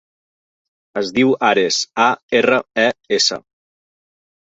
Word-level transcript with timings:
Es 1.01 1.11
diu 1.17 1.35
Ares: 1.51 1.79
a, 2.07 2.09
erra, 2.43 2.61
e, 2.89 2.91
essa. 3.23 3.43